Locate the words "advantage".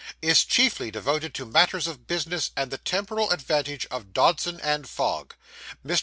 3.29-3.85